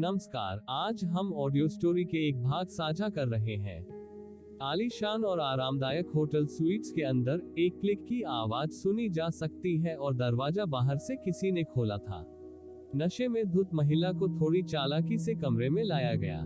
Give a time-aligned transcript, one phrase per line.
[0.00, 3.78] नमस्कार, आज हम ऑडियो स्टोरी के एक भाग साझा कर रहे हैं।
[4.62, 9.96] आलीशान और आरामदायक होटल स्वीट्स के अंदर एक क्लिक की आवाज़ सुनी जा सकती है
[9.96, 12.24] और दरवाज़ा बाहर से किसी ने खोला था।
[12.96, 16.40] नशे में धुत महिला को थोड़ी चालाकी से कमरे में लाया गया।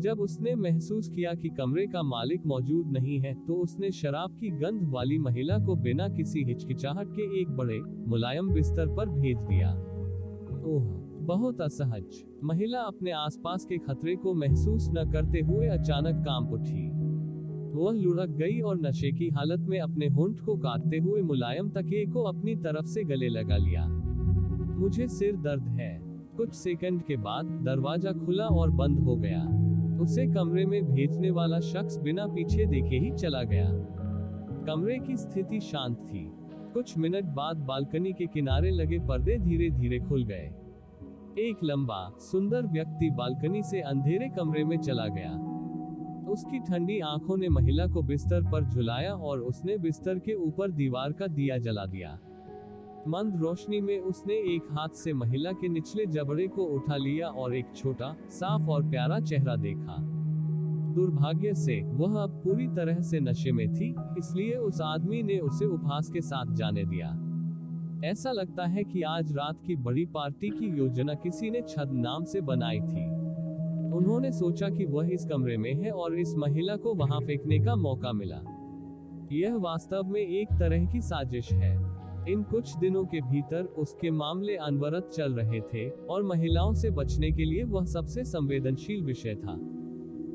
[0.00, 4.50] जब उसने महसूस किया कि कमरे का मालिक मौजूद नहीं है तो उसने शराब की
[4.58, 9.74] गंध वाली महिला को बिना किसी हिचकिचाहट के एक बड़े, मुलायम बिस्तर पर भेज दिया।
[10.66, 11.05] ओह!
[11.26, 16.90] बहुत असहज। महिला अपने आसपास के खतरे को महसूस न करते हुए अचानक काम उठी।
[17.74, 22.06] वह लुढ़क गई और नशे की हालत में अपने होंठ को काटते हुए मुलायम तकिए
[22.06, 23.86] को अपनी तरफ़ से गले लगा लिया।
[24.78, 25.98] मुझे सिर दर्द है।
[26.36, 29.42] कुछ सेकंड के बाद दरवाज़ा खुला और बंद हो गया।
[30.02, 33.68] उसे कमरे में भेजने वाला शख्स बिना पीछे देखे ही चला गया।
[34.66, 36.30] कमरे की स्थिति शांत थी।
[36.74, 40.50] कुछ मिनट बाद बालकनी के किनारे लगे पर्दे धीरे धीरे खुल गए।
[41.38, 45.32] एक लंबा, सुंदर व्यक्ति बालकनी से अंधेरे कमरे में चला गया।
[46.32, 51.12] उसकी ठंडी आँखों ने महिला को बिस्तर पर झुलाया और उसने बिस्तर के ऊपर दीवार
[51.12, 52.18] का दिया जला दिया।
[53.08, 57.54] मंद रोशनी में उसने एक हाथ से महिला के निचले जबड़े को उठा लिया और
[57.54, 59.96] एक छोटा, साफ़ और प्यारा चेहरा देखा।
[60.94, 65.64] दुर्भाग्य से, वह अब पूरी तरह से नशे में थी, इसलिए उस आदमी ने उसे
[65.64, 67.25] उपहास के साथ जाने दिया।
[68.04, 72.24] ऐसा लगता है कि आज रात की बड़ी पार्टी की योजना किसी ने छद नाम
[72.24, 73.06] से बनाई थी।
[73.92, 77.76] उन्होंने सोचा कि वह इस कमरे में है और इस महिला को वहाँ फेंकने का
[77.76, 78.40] मौका मिला।
[79.32, 81.76] यह वास्तव में एक तरह की साजिश है।
[82.28, 87.30] इन कुछ दिनों के भीतर उसके मामले अनवरत चल रहे थे और महिलाओं से बचने
[87.30, 89.58] के लिए वह सबसे संवेदनशील विषय था।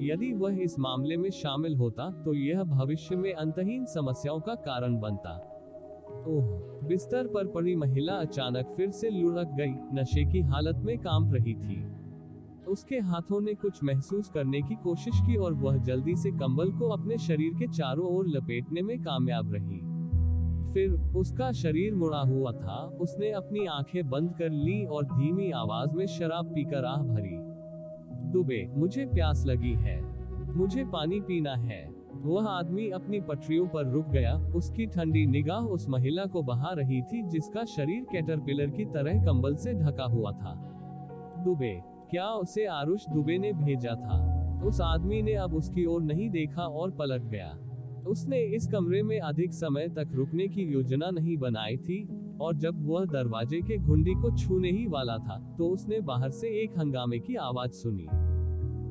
[0.00, 5.00] यदि वह इस मामले में शामिल होता तो यह भविष्य में अंतहीन समस्याओं का कारण
[5.00, 5.54] बनता।
[6.26, 6.44] ओह,
[6.88, 11.54] बिस्तर पर पड़ी महिला अचानक फिर से लुढ़क गई। नशे की हालत में काँप रही
[11.54, 11.86] थी।
[12.68, 16.88] उसके हाथों ने कुछ महसूस करने की कोशिश की और वह जल्दी से कंबल को
[16.88, 19.98] अपने शरीर के चारों ओर लपेटने में कामयाब रही।
[20.72, 25.94] फिर उसका शरीर मुड़ा हुआ था। उसने अपनी आँखें बंद कर ली और धीमी आवाज़
[25.94, 27.36] में शराब पीकर आह भरी।
[28.32, 30.18] दुबे, मुझे प्यास लगी है।
[30.56, 35.88] मुझे पानी पीना है। वह आदमी अपनी पटरियों पर रुक गया। उसकी ठंडी निगाह उस
[35.88, 40.54] महिला को बहा रही थी, जिसका शरीर कैटरपिलर की तरह कंबल से ढका हुआ था।
[41.44, 41.74] दुबे,
[42.10, 44.62] क्या उसे आरुष दुबे ने भेजा था?
[44.66, 47.56] उस आदमी ने अब उसकी ओर नहीं देखा और पलट गया।
[48.06, 52.06] उसने इस कमरे में अधिक समय तक रुकने की योजना नहीं बनाई थी,
[52.40, 56.48] और जब वह दरवाजे के घुंडी को छूने ही वाला था तो उसने बाहर से
[56.62, 58.06] एक हंगामे की आवाज़ सुनी।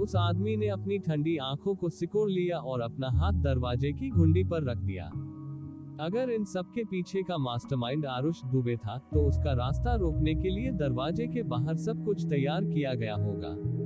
[0.00, 4.44] उस आदमी ने अपनी ठंडी आँखों को सिकोड़ लिया और अपना हाथ दरवाजे की घुंडी
[4.44, 5.04] पर रख दिया।
[6.00, 10.48] अगर इन सब के पीछे का मास्टरमाइंड आरुष दुबे था तो उसका रास्ता रोकने के
[10.48, 13.80] लिए दरवाजे के बाहर सब कुछ तैयार किया गया होगा।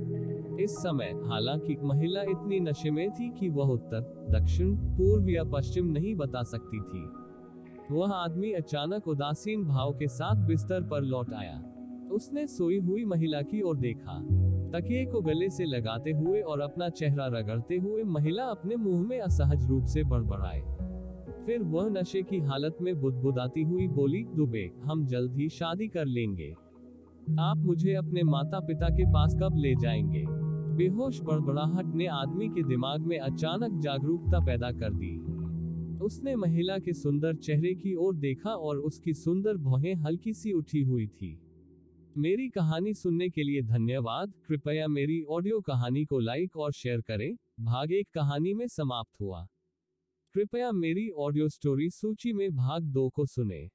[0.63, 5.85] इस समय, हालाँकि, महिला इतनी नशे में थी कि वह उत्तर, दक्षिण, पूर्व या पश्चिम
[5.85, 7.09] नहीं बता सकती थी।
[7.91, 11.74] वह आदमी अचानक उदासीन भाव के साथ बिस्तर पर लौट आया।
[12.11, 14.19] उसने सोई हुई महिला की ओर देखा।
[14.73, 19.19] तकिए को गले से लगाते हुए और अपना चेहरा रगड़ते हुए महिला अपने मुँह में
[19.19, 20.61] असहज रूप से बड़बड़ाए।
[21.45, 26.05] फिर वह नशे की हालत में बुदबुदाती हुई बोली, दुबे, हम जल्द ही शादी कर
[26.05, 26.55] लेंगे।
[27.39, 30.25] आप मुझे अपने माता पिता के पास कब ले जाएँगे?
[30.75, 35.35] बेहोश बड़बड़ाहट ने आदमी के दिमाग में अचानक जागरूकता पैदा कर दी।
[35.97, 40.81] उसने महिला के सुंदर चेहरे की ओर देखा और उसकी सुंदर भौहें हल्की सी उठी
[40.81, 41.39] हुई थी।
[42.17, 47.37] मेरी कहानी सुनने के लिए धन्यवाद। कृपया मेरी ऑडियो कहानी को लाइक और शेयर करें।
[47.59, 49.47] भाग एक कहानी में समाप्त हुआ।
[50.33, 53.69] कृपया मेरी ऑडियो स्टोरी सूची में भाग दो को सुने।